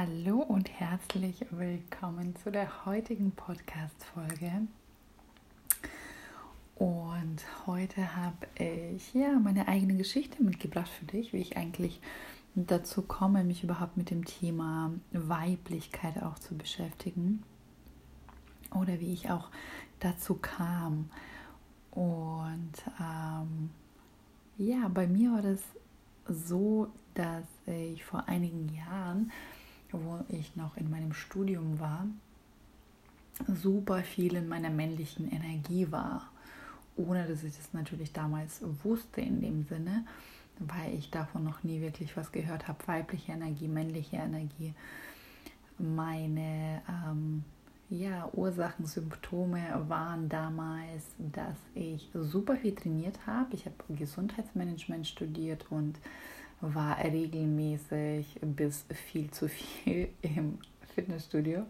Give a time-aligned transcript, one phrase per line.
[0.00, 4.68] Hallo und herzlich willkommen zu der heutigen Podcast-Folge.
[6.76, 12.00] Und heute habe ich ja meine eigene Geschichte mitgebracht für dich, wie ich eigentlich
[12.54, 17.42] dazu komme, mich überhaupt mit dem Thema Weiblichkeit auch zu beschäftigen.
[18.72, 19.48] Oder wie ich auch
[19.98, 21.10] dazu kam.
[21.90, 23.70] Und ähm,
[24.58, 25.60] ja, bei mir war das
[26.28, 29.32] so, dass ich vor einigen Jahren
[29.92, 32.06] wo ich noch in meinem Studium war,
[33.46, 36.30] super viel in meiner männlichen Energie war,
[36.96, 40.04] ohne dass ich das natürlich damals wusste in dem Sinne,
[40.58, 42.78] weil ich davon noch nie wirklich was gehört habe.
[42.86, 44.74] Weibliche Energie, männliche Energie.
[45.78, 47.44] Meine ähm,
[47.90, 53.54] ja, Ursachen, Symptome waren damals, dass ich super viel trainiert habe.
[53.54, 55.98] Ich habe Gesundheitsmanagement studiert und
[56.60, 60.58] war regelmäßig bis viel zu viel im
[60.94, 61.64] Fitnessstudio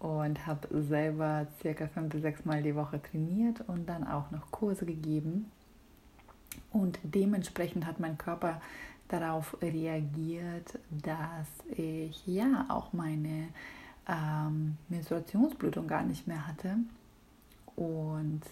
[0.00, 4.50] und habe selber circa fünf bis sechs Mal die Woche trainiert und dann auch noch
[4.50, 5.50] Kurse gegeben.
[6.72, 8.60] Und dementsprechend hat mein Körper
[9.08, 13.48] darauf reagiert, dass ich ja auch meine
[14.08, 16.76] ähm, Menstruationsblutung gar nicht mehr hatte
[17.76, 18.42] und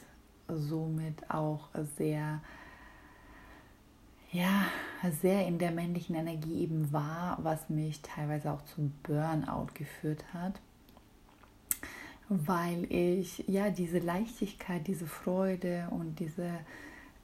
[0.48, 2.40] somit auch sehr
[4.30, 4.66] ja,
[5.22, 10.60] sehr in der männlichen Energie eben war, was mich teilweise auch zum Burnout geführt hat,
[12.28, 16.50] weil ich ja diese Leichtigkeit, diese Freude und diese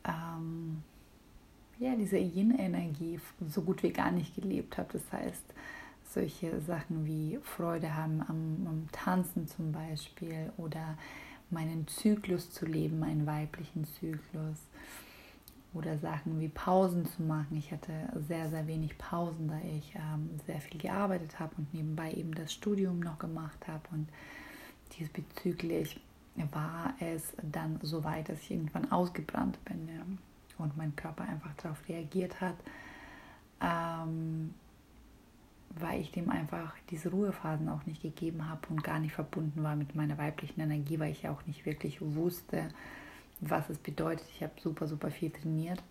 [0.05, 0.83] ähm,
[1.79, 4.89] ja diese Yin-Energie so gut wie gar nicht gelebt habe.
[4.93, 5.45] Das heißt,
[6.09, 10.97] solche Sachen wie Freude haben am, am Tanzen zum Beispiel oder
[11.51, 14.59] meinen Zyklus zu leben, meinen weiblichen Zyklus
[15.75, 17.57] oder Sachen wie Pausen zu machen.
[17.57, 17.93] Ich hatte
[18.29, 22.53] sehr, sehr wenig Pausen, da ich ähm, sehr viel gearbeitet habe und nebenbei eben das
[22.53, 23.83] Studium noch gemacht habe.
[23.91, 24.09] Und
[24.99, 26.01] diesbezüglich
[26.53, 30.03] war es dann so weit, dass ich irgendwann ausgebrannt bin ja,
[30.59, 32.57] und mein Körper einfach darauf reagiert hat,
[33.61, 34.55] ähm,
[35.71, 39.75] weil ich dem einfach diese Ruhephasen auch nicht gegeben habe und gar nicht verbunden war
[39.75, 42.69] mit meiner weiblichen Energie, weil ich ja auch nicht wirklich wusste,
[43.51, 44.27] was es bedeutet.
[44.35, 45.83] Ich habe super, super viel trainiert.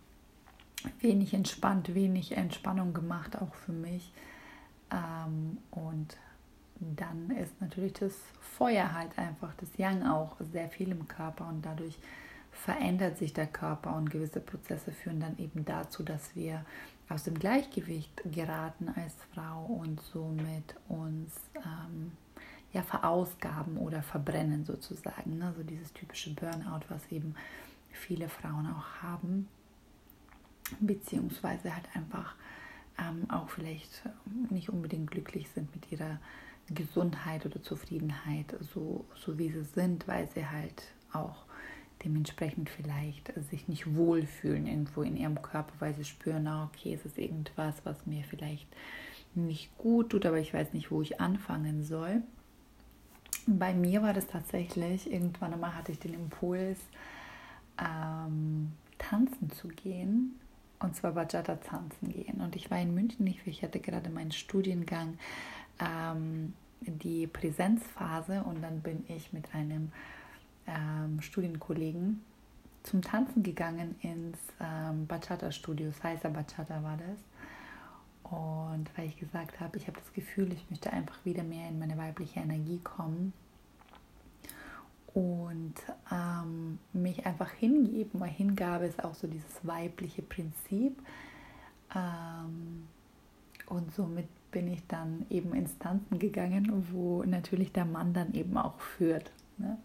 [1.00, 4.12] Wenig entspannt, wenig Entspannung gemacht, auch für mich.
[4.92, 6.18] Ähm, und
[6.80, 11.66] dann ist natürlich das Feuer halt einfach, das Yang auch sehr viel im Körper und
[11.66, 11.98] dadurch
[12.52, 16.66] verändert sich der Körper und gewisse Prozesse führen dann eben dazu, dass wir
[17.10, 22.12] aus dem Gleichgewicht geraten als Frau und somit uns ähm,
[22.74, 25.38] ja, verausgaben oder verbrennen sozusagen.
[25.38, 25.54] Ne?
[25.56, 27.36] So dieses typische Burnout, was eben
[27.92, 29.48] viele Frauen auch haben,
[30.80, 32.36] beziehungsweise halt einfach
[32.98, 34.04] ähm, auch vielleicht
[34.50, 36.20] nicht unbedingt glücklich sind mit ihrer
[36.70, 41.46] Gesundheit oder Zufriedenheit, so, so wie sie sind, weil sie halt auch
[42.04, 47.18] dementsprechend vielleicht sich nicht wohlfühlen irgendwo in ihrem Körper, weil sie spüren, okay, es ist
[47.18, 48.68] irgendwas, was mir vielleicht
[49.36, 52.24] nicht gut tut, aber ich weiß nicht, wo ich anfangen soll.
[53.46, 56.80] Bei mir war das tatsächlich, irgendwann einmal hatte ich den Impuls,
[57.78, 60.40] ähm, tanzen zu gehen.
[60.80, 62.42] Und zwar Bachata tanzen gehen.
[62.42, 65.18] Und ich war in München nicht, ich hatte gerade meinen Studiengang,
[65.80, 68.44] ähm, die Präsenzphase.
[68.44, 69.92] Und dann bin ich mit einem
[70.68, 72.22] ähm, Studienkollegen
[72.84, 75.92] zum Tanzen gegangen ins ähm, Bachata-Studio.
[75.92, 77.18] Salsa Bachata war das.
[78.34, 81.78] Und weil ich gesagt habe, ich habe das Gefühl, ich möchte einfach wieder mehr in
[81.78, 83.32] meine weibliche Energie kommen
[85.14, 85.76] und
[86.12, 91.00] ähm, mich einfach hingeben, weil Hingabe ist auch so dieses weibliche Prinzip.
[91.96, 92.88] Ähm,
[93.68, 98.58] und somit bin ich dann eben ins Tanzen gegangen, wo natürlich der Mann dann eben
[98.58, 99.32] auch führt.
[99.58, 99.78] Ne?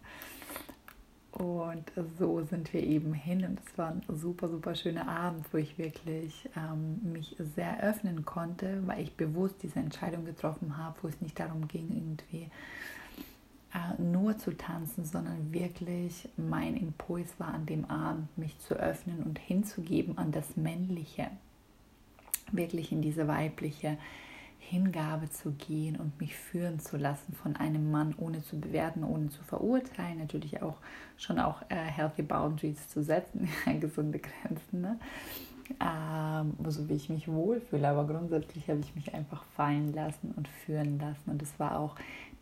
[1.39, 1.89] Und
[2.19, 3.45] so sind wir eben hin.
[3.45, 8.25] Und es war ein super, super schöner Abend, wo ich wirklich ähm, mich sehr öffnen
[8.25, 12.49] konnte, weil ich bewusst diese Entscheidung getroffen habe, wo es nicht darum ging, irgendwie
[13.73, 19.23] äh, nur zu tanzen, sondern wirklich mein Impuls war an dem Abend, mich zu öffnen
[19.23, 21.31] und hinzugeben an das Männliche,
[22.51, 23.97] wirklich in diese weibliche
[24.69, 29.29] Hingabe zu gehen und mich führen zu lassen von einem Mann, ohne zu bewerten, ohne
[29.29, 30.77] zu verurteilen, natürlich auch
[31.17, 33.49] schon auch äh, healthy boundaries zu setzen,
[33.79, 34.99] gesunde Grenzen, ne?
[35.79, 37.87] ähm, so wie ich mich wohlfühle.
[37.87, 41.31] Aber grundsätzlich habe ich mich einfach fallen lassen und führen lassen.
[41.31, 41.95] Und es war auch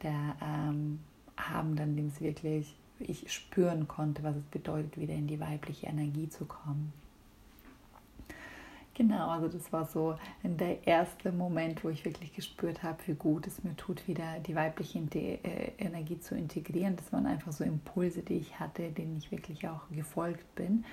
[0.04, 1.00] der ähm,
[1.38, 5.88] Abend, an dem es wirklich ich spüren konnte, was es bedeutet, wieder in die weibliche
[5.88, 6.92] Energie zu kommen.
[8.98, 13.46] Genau, also das war so der erste Moment, wo ich wirklich gespürt habe, wie gut
[13.46, 16.96] es mir tut, wieder die weibliche äh, Energie zu integrieren.
[16.96, 20.84] Das waren einfach so Impulse, die ich hatte, denen ich wirklich auch gefolgt bin.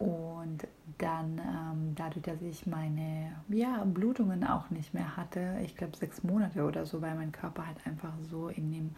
[0.00, 0.66] Und
[0.98, 6.24] dann ähm, dadurch, dass ich meine ja, Blutungen auch nicht mehr hatte, ich glaube sechs
[6.24, 8.90] Monate oder so, weil mein Körper halt einfach so in, dem,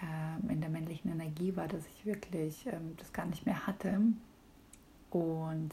[0.00, 4.00] ähm, in der männlichen Energie war, dass ich wirklich ähm, das gar nicht mehr hatte.
[5.10, 5.72] Und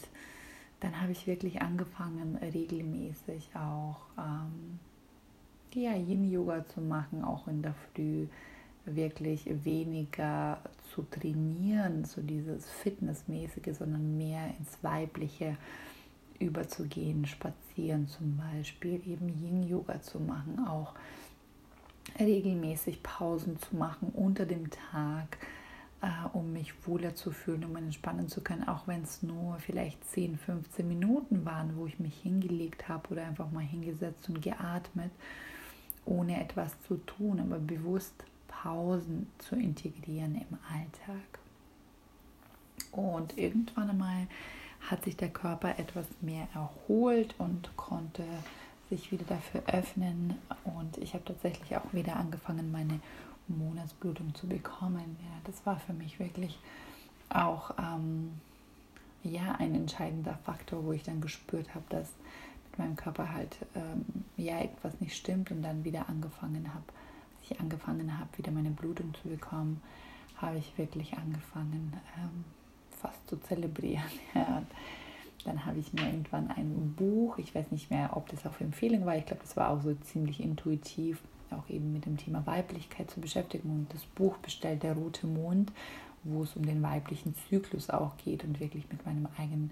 [0.83, 4.79] dann habe ich wirklich angefangen, regelmäßig auch ähm,
[5.73, 8.27] ja, Yin-Yoga zu machen, auch in der Früh
[8.85, 10.59] wirklich weniger
[10.93, 15.55] zu trainieren, so dieses Fitnessmäßige, sondern mehr ins Weibliche
[16.39, 20.95] überzugehen, spazieren zum Beispiel, eben Yin-Yoga zu machen, auch
[22.19, 25.37] regelmäßig Pausen zu machen unter dem Tag,
[26.33, 30.37] um mich wohler zu fühlen, um entspannen zu können, auch wenn es nur vielleicht 10,
[30.37, 35.11] 15 Minuten waren, wo ich mich hingelegt habe oder einfach mal hingesetzt und geatmet,
[36.05, 38.13] ohne etwas zu tun, aber bewusst
[38.47, 41.39] Pausen zu integrieren im Alltag.
[42.91, 44.27] Und irgendwann einmal
[44.89, 48.23] hat sich der Körper etwas mehr erholt und konnte
[48.89, 50.35] sich wieder dafür öffnen.
[50.65, 52.99] Und ich habe tatsächlich auch wieder angefangen, meine
[53.47, 55.17] Monatsblutung zu bekommen.
[55.21, 56.57] Ja, das war für mich wirklich
[57.29, 58.31] auch ähm,
[59.23, 62.09] ja, ein entscheidender Faktor, wo ich dann gespürt habe, dass
[62.69, 64.05] mit meinem Körper halt ähm,
[64.37, 66.85] ja etwas nicht stimmt und dann wieder angefangen habe,
[67.39, 69.81] als ich angefangen habe, wieder meine Blutung zu bekommen,
[70.37, 72.43] habe ich wirklich angefangen, ähm,
[73.01, 74.03] fast zu zelebrieren.
[74.33, 74.63] Ja.
[75.45, 79.05] Dann habe ich mir irgendwann ein Buch, ich weiß nicht mehr, ob das auf Empfehlung
[79.05, 81.21] war, ich glaube, das war auch so ziemlich intuitiv,
[81.53, 85.71] auch eben mit dem Thema Weiblichkeit zu beschäftigen und das Buch bestellt Der Rote Mond,
[86.23, 89.71] wo es um den weiblichen Zyklus auch geht und wirklich mit meinem eigenen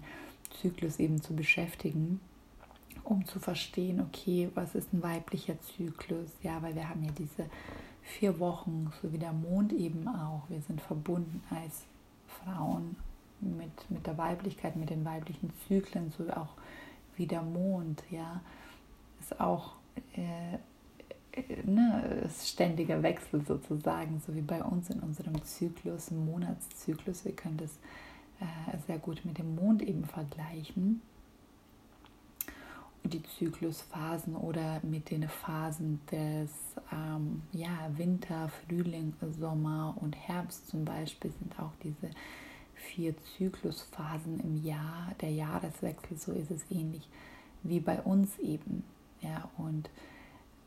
[0.60, 2.20] Zyklus eben zu beschäftigen,
[3.04, 6.30] um zu verstehen, okay, was ist ein weiblicher Zyklus?
[6.42, 7.46] Ja, weil wir haben ja diese
[8.02, 10.42] vier Wochen, so wie der Mond eben auch.
[10.48, 11.84] Wir sind verbunden als
[12.26, 12.96] Frauen
[13.40, 16.54] mit, mit der Weiblichkeit, mit den weiblichen Zyklen, so auch
[17.16, 18.40] wie der Mond, ja,
[19.20, 19.72] ist auch
[20.14, 20.58] äh,
[21.64, 27.24] ne, ständiger Wechsel sozusagen, so wie bei uns in unserem Zyklus, Monatszyklus.
[27.24, 27.78] Wir können das
[28.40, 31.02] äh, sehr gut mit dem Mond eben vergleichen.
[33.04, 36.50] Die Zyklusphasen oder mit den Phasen des
[36.92, 42.10] ähm, ja, Winter, Frühling, Sommer und Herbst zum Beispiel sind auch diese
[42.74, 47.08] vier Zyklusphasen im Jahr, der Jahreswechsel, so ist es ähnlich
[47.62, 48.84] wie bei uns eben.
[49.20, 49.88] Ja, und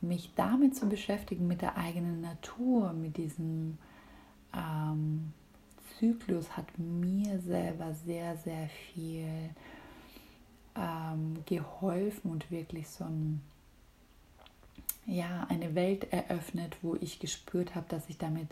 [0.02, 3.78] mich damit zu beschäftigen, mit der eigenen Natur, mit diesem
[4.54, 5.34] ähm,
[5.98, 9.50] Zyklus, hat mir selber sehr, sehr viel
[10.76, 13.42] ähm, geholfen und wirklich so ein,
[15.06, 18.48] ja, eine Welt eröffnet, wo ich gespürt habe, dass ich damit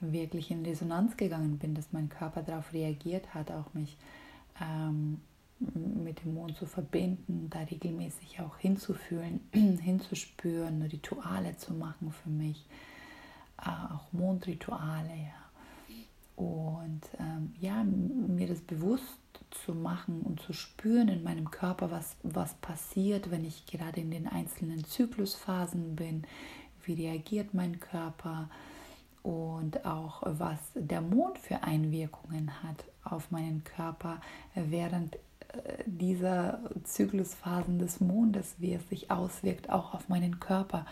[0.00, 3.96] wirklich in Resonanz gegangen bin, dass mein Körper darauf reagiert hat, auch mich
[4.60, 5.20] ähm,
[5.60, 12.64] mit dem Mond zu verbinden, da regelmäßig auch hinzufühlen, hinzuspüren, Rituale zu machen für mich,
[13.60, 15.48] äh, auch Mondrituale, ja.
[16.36, 19.18] Und ähm, ja, mir das bewusst
[19.50, 24.12] zu machen und zu spüren in meinem Körper, was, was passiert, wenn ich gerade in
[24.12, 26.22] den einzelnen Zyklusphasen bin,
[26.84, 28.48] wie reagiert mein Körper
[29.24, 34.20] und auch was der Mond für Einwirkungen hat auf meinen Körper,
[34.54, 35.18] während
[35.86, 40.86] dieser Zyklusphasen des Mondes, wie es sich auswirkt, auch auf meinen Körper.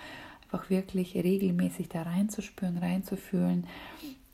[0.45, 3.67] Einfach wirklich regelmäßig da reinzuspüren, reinzufühlen,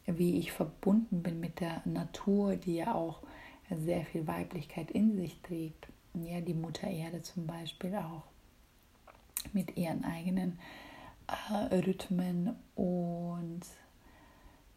[0.06, 3.20] wie ich verbunden bin mit der Natur, die ja auch
[3.84, 5.88] sehr viel Weiblichkeit in sich trägt.
[6.14, 8.22] Ja, die Mutter Erde zum Beispiel auch
[9.52, 10.58] mit ihren eigenen
[11.26, 13.62] äh, Rhythmen und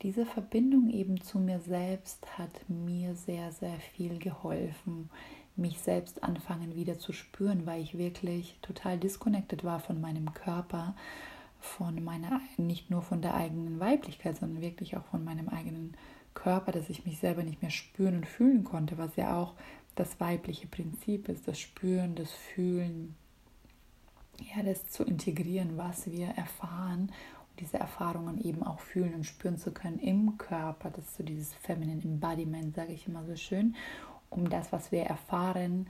[0.01, 5.09] diese Verbindung eben zu mir selbst hat mir sehr, sehr viel geholfen,
[5.55, 10.95] mich selbst anfangen wieder zu spüren, weil ich wirklich total disconnected war von meinem Körper,
[11.59, 15.95] von meiner, nicht nur von der eigenen Weiblichkeit, sondern wirklich auch von meinem eigenen
[16.33, 19.53] Körper, dass ich mich selber nicht mehr spüren und fühlen konnte, was ja auch
[19.95, 23.15] das weibliche Prinzip ist, das Spüren, das Fühlen,
[24.53, 27.11] ja, das zu integrieren, was wir erfahren
[27.59, 30.89] diese Erfahrungen eben auch fühlen und spüren zu können im Körper.
[30.89, 33.75] Das ist so dieses Feminine Embodiment, sage ich immer so schön,
[34.35, 35.87] um das, was wir erfahren,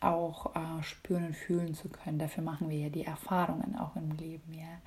[0.00, 2.18] auch äh, spüren und fühlen zu können.
[2.18, 4.80] Dafür machen wir ja die Erfahrungen auch im Leben, ja.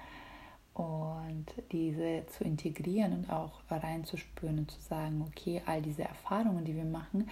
[0.74, 6.76] Und diese zu integrieren und auch reinzuspüren und zu sagen, okay, all diese Erfahrungen, die
[6.76, 7.30] wir machen,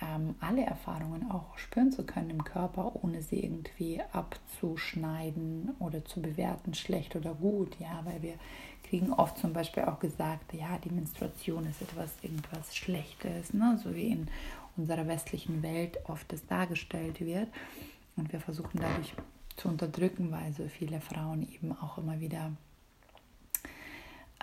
[0.00, 6.22] ähm, alle Erfahrungen auch spüren zu können im Körper, ohne sie irgendwie abzuschneiden oder zu
[6.22, 7.76] bewerten, schlecht oder gut.
[7.80, 8.34] Ja, weil wir
[8.88, 13.78] kriegen oft zum Beispiel auch gesagt, ja, die Menstruation ist etwas, irgendwas Schlechtes, ne?
[13.82, 14.28] so wie in
[14.80, 17.48] unserer westlichen Welt oft das dargestellt wird.
[18.16, 19.14] Und wir versuchen dadurch
[19.56, 22.52] zu unterdrücken, weil so viele Frauen eben auch immer wieder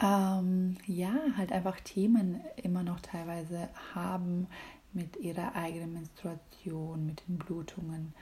[0.01, 4.47] ähm, ja, halt einfach Themen immer noch teilweise haben
[4.93, 8.13] mit ihrer eigenen Menstruation, mit den Blutungen.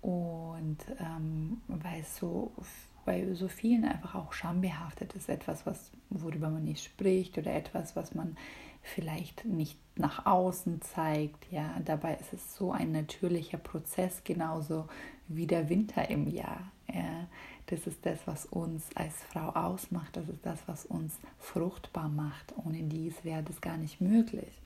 [0.00, 2.52] Und ähm, weil es so
[3.04, 7.96] bei so vielen einfach auch schambehaftet ist, etwas, was, worüber man nicht spricht oder etwas,
[7.96, 8.36] was man
[8.84, 11.50] vielleicht nicht nach außen zeigt.
[11.50, 14.86] Ja, dabei ist es so ein natürlicher Prozess, genauso
[15.26, 16.70] wie der Winter im Jahr.
[16.92, 17.26] Ja,
[17.66, 20.16] das ist das, was uns als Frau ausmacht.
[20.16, 22.54] Das ist das, was uns fruchtbar macht.
[22.64, 24.60] Ohne dies wäre das gar nicht möglich.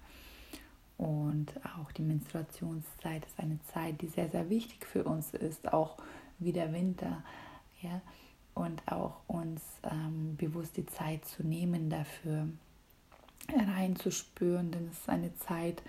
[0.96, 5.96] Und auch die Menstruationszeit ist eine Zeit, die sehr, sehr wichtig für uns ist, auch
[6.40, 7.22] wie der Winter.
[7.82, 8.00] Ja?
[8.54, 12.48] Und auch uns ähm, bewusst die Zeit zu nehmen dafür,
[13.48, 15.82] reinzuspüren, denn es ist eine Zeit,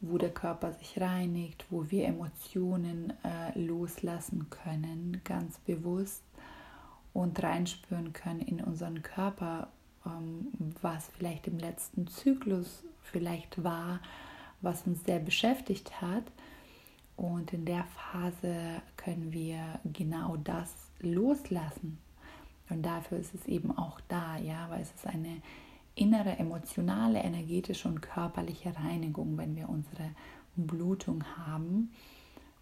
[0.00, 6.22] wo der Körper sich reinigt, wo wir Emotionen äh, loslassen können, ganz bewusst
[7.12, 9.68] und reinspüren können in unseren Körper,
[10.04, 10.48] ähm,
[10.82, 14.00] was vielleicht im letzten Zyklus vielleicht war,
[14.60, 16.24] was uns sehr beschäftigt hat.
[17.16, 21.98] Und in der Phase können wir genau das loslassen.
[22.68, 25.40] Und dafür ist es eben auch da, ja, weil es ist eine
[25.94, 30.10] innere, emotionale, energetische und körperliche Reinigung, wenn wir unsere
[30.56, 31.92] Blutung haben.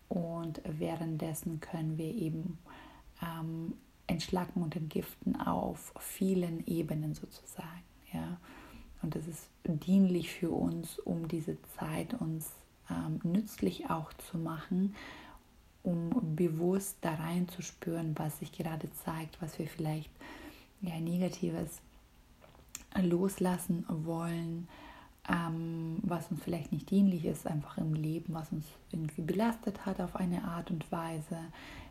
[0.08, 2.58] Und währenddessen können wir eben
[3.22, 3.74] ähm,
[4.06, 7.82] entschlacken und entgiften auf vielen Ebenen sozusagen.
[8.12, 8.36] Ja.
[9.00, 12.52] Und es ist dienlich für uns, um diese Zeit uns
[12.90, 14.94] ähm, nützlich auch zu machen,
[15.82, 20.10] um bewusst da reinzuspüren, was sich gerade zeigt, was wir vielleicht
[20.80, 21.80] ja, Negatives
[23.00, 24.68] loslassen wollen,
[25.28, 30.00] ähm, was uns vielleicht nicht dienlich ist, einfach im Leben, was uns irgendwie belastet hat
[30.00, 31.38] auf eine Art und Weise,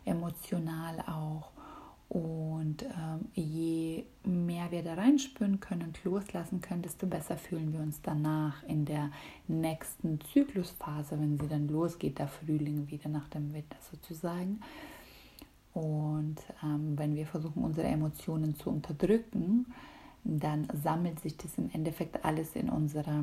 [0.04, 1.50] emotional auch.
[2.08, 7.80] Und ähm, je mehr wir da reinspüren können und loslassen können, desto besser fühlen wir
[7.80, 9.10] uns danach in der
[9.48, 14.60] nächsten Zyklusphase, wenn sie dann losgeht, der Frühling wieder nach dem Winter sozusagen.
[15.72, 19.72] Und ähm, wenn wir versuchen, unsere Emotionen zu unterdrücken,
[20.24, 23.22] dann sammelt sich das im Endeffekt alles in unserer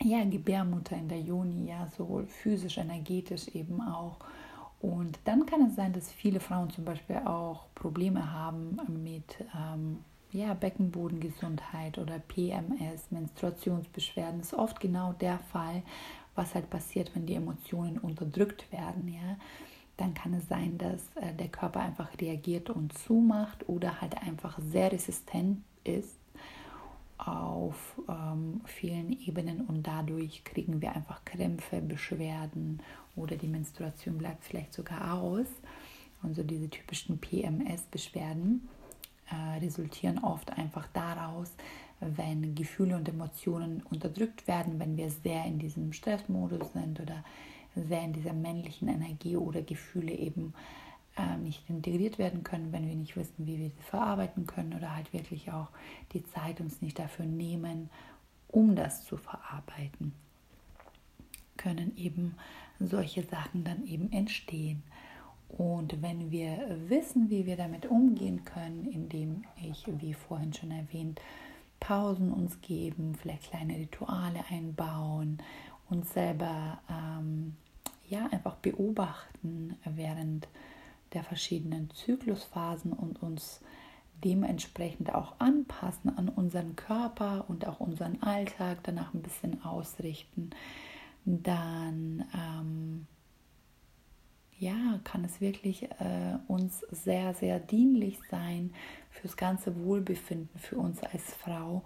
[0.00, 4.16] ja, Gebärmutter, in der Juni, ja, sowohl physisch, energetisch eben auch.
[4.80, 9.98] Und dann kann es sein, dass viele Frauen zum Beispiel auch Probleme haben mit ähm,
[10.32, 14.40] ja, Beckenbodengesundheit oder PMS, Menstruationsbeschwerden.
[14.40, 15.82] Das ist oft genau der Fall,
[16.34, 19.06] was halt passiert, wenn die Emotionen unterdrückt werden.
[19.06, 19.36] Ja?
[19.98, 24.58] Dann kann es sein, dass äh, der Körper einfach reagiert und zumacht oder halt einfach
[24.58, 26.18] sehr resistent ist
[27.18, 32.80] auf ähm, vielen Ebenen und dadurch kriegen wir einfach Krämpfe, Beschwerden
[33.14, 35.46] oder die Menstruation bleibt vielleicht sogar aus.
[36.22, 38.68] Und so diese typischen PMS-Beschwerden
[39.30, 41.52] äh, resultieren oft einfach daraus,
[42.00, 47.24] wenn Gefühle und Emotionen unterdrückt werden, wenn wir sehr in diesem Stressmodus sind oder
[47.74, 50.81] sehr in dieser männlichen Energie oder Gefühle eben äh,
[51.42, 55.12] nicht integriert werden können, wenn wir nicht wissen, wie wir sie verarbeiten können oder halt
[55.12, 55.68] wirklich auch
[56.12, 57.90] die Zeit uns nicht dafür nehmen,
[58.48, 60.12] um das zu verarbeiten,
[61.56, 62.34] können eben
[62.80, 64.82] solche Sachen dann eben entstehen.
[65.48, 71.20] Und wenn wir wissen, wie wir damit umgehen können, indem ich, wie vorhin schon erwähnt,
[71.78, 75.38] Pausen uns geben, vielleicht kleine Rituale einbauen,
[75.90, 77.56] uns selber ähm,
[78.08, 80.48] ja einfach beobachten während
[81.14, 83.60] der verschiedenen Zyklusphasen und uns
[84.24, 90.50] dementsprechend auch anpassen an unseren Körper und auch unseren Alltag, danach ein bisschen ausrichten,
[91.24, 93.06] dann ähm,
[94.58, 98.72] ja, kann es wirklich äh, uns sehr, sehr dienlich sein
[99.10, 101.82] fürs ganze Wohlbefinden für uns als Frau,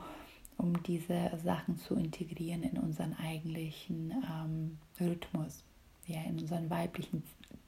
[0.58, 5.64] um diese Sachen zu integrieren in unseren eigentlichen ähm, Rhythmus,
[6.06, 7.22] ja, in unseren weiblichen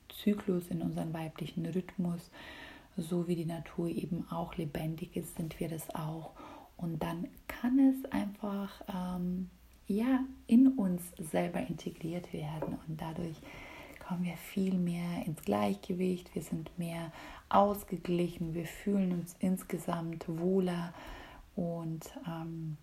[0.09, 2.31] Zyklus, in unseren weiblichen Rhythmus,
[2.97, 6.33] so wie die Natur eben auch lebendig ist, sind wir das auch.
[6.77, 9.51] Und dann kann es einfach ähm,
[9.89, 13.37] ja, in uns selber integriert werden und dadurch
[14.07, 17.13] kommen wir viel mehr ins Gleichgewicht, wir sind mehr
[17.49, 20.95] ausgeglichen, wir fühlen uns insgesamt wohler
[21.57, 22.77] und ähm,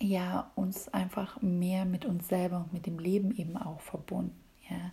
[0.00, 4.38] ja, uns einfach mehr mit uns selber und mit dem Leben eben auch verbunden.
[4.68, 4.90] Ja.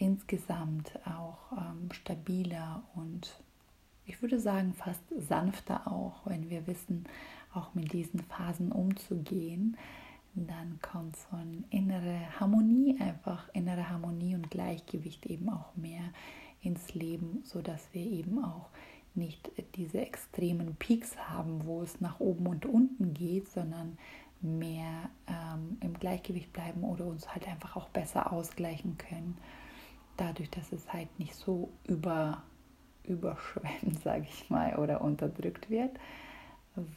[0.00, 3.38] Insgesamt auch ähm, stabiler und
[4.06, 7.04] ich würde sagen fast sanfter auch, wenn wir wissen,
[7.52, 9.76] auch mit diesen Phasen umzugehen.
[10.34, 16.04] Dann kommt so eine innere Harmonie, einfach innere Harmonie und Gleichgewicht eben auch mehr
[16.62, 18.70] ins Leben, sodass wir eben auch
[19.14, 23.98] nicht diese extremen Peaks haben, wo es nach oben und unten geht, sondern
[24.40, 29.36] mehr ähm, im Gleichgewicht bleiben oder uns halt einfach auch besser ausgleichen können,
[30.20, 32.42] dadurch, dass es halt nicht so über,
[33.04, 35.98] überschwemmt, sage ich mal, oder unterdrückt wird,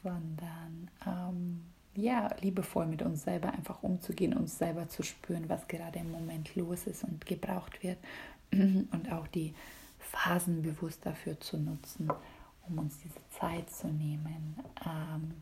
[0.03, 1.61] sondern ähm,
[1.95, 6.55] ja, liebevoll mit uns selber einfach umzugehen, uns selber zu spüren, was gerade im Moment
[6.55, 7.97] los ist und gebraucht wird.
[8.51, 9.55] Und auch die
[9.97, 12.07] Phasen bewusst dafür zu nutzen,
[12.67, 15.33] um uns diese Zeit zu nehmen, ähm,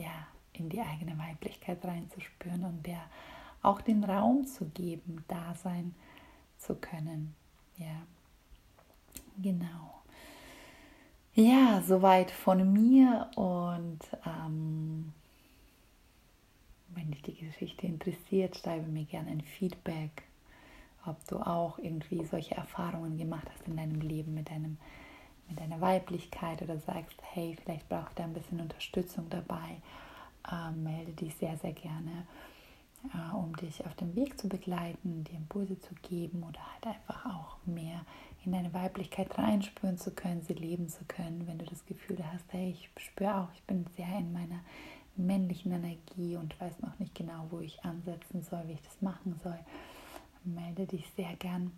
[0.00, 3.00] ja, in die eigene Weiblichkeit reinzuspüren und der
[3.62, 5.94] auch den Raum zu geben, da sein
[6.58, 7.34] zu können.
[7.76, 8.02] Ja,
[9.42, 9.94] genau.
[11.34, 15.12] Ja, soweit von mir und ähm,
[16.88, 20.24] wenn dich die Geschichte interessiert, schreibe mir gerne ein Feedback,
[21.06, 24.78] ob du auch irgendwie solche Erfahrungen gemacht hast in deinem Leben mit deinem
[25.48, 29.80] mit deiner Weiblichkeit oder sagst, hey, vielleicht braucht da ein bisschen Unterstützung dabei,
[30.50, 32.26] äh, melde dich sehr, sehr gerne,
[33.14, 37.26] äh, um dich auf dem Weg zu begleiten, dir Impulse zu geben oder halt einfach
[37.26, 38.04] auch mehr
[38.44, 42.44] in deine Weiblichkeit reinspüren zu können, sie leben zu können, wenn du das Gefühl hast,
[42.52, 44.60] hey, ich spüre auch, ich bin sehr in meiner
[45.16, 49.38] männlichen Energie und weiß noch nicht genau, wo ich ansetzen soll, wie ich das machen
[49.42, 49.58] soll,
[50.44, 51.72] melde dich sehr gern.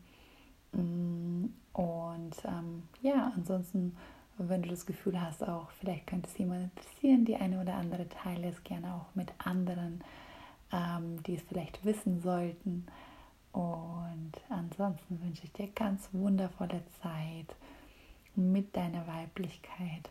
[0.72, 3.96] Mm, und ähm, ja, ansonsten,
[4.38, 8.08] wenn du das Gefühl hast, auch vielleicht könnte es jemand interessieren, die eine oder andere
[8.08, 10.02] teile es gerne auch mit anderen,
[10.72, 12.86] ähm, die es vielleicht wissen sollten.
[13.52, 17.54] Und ansonsten wünsche ich dir ganz wundervolle Zeit
[18.36, 20.08] mit deiner Weiblichkeit,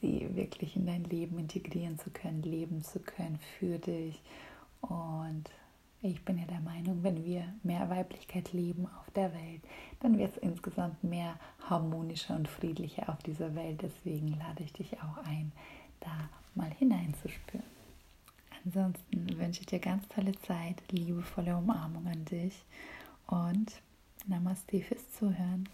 [0.00, 4.20] sie wirklich in dein Leben integrieren zu können, leben zu können für dich.
[4.82, 5.44] Und
[6.02, 9.62] ich bin ja der Meinung, wenn wir mehr Weiblichkeit leben auf der Welt,
[10.00, 13.80] dann wird es insgesamt mehr harmonischer und friedlicher auf dieser Welt.
[13.82, 15.52] Deswegen lade ich dich auch ein,
[16.00, 17.71] da mal hineinzuspüren.
[18.64, 22.64] Ansonsten wünsche ich dir ganz tolle Zeit, liebevolle Umarmung an dich
[23.26, 23.82] und
[24.26, 25.68] Namaste fürs Zuhören.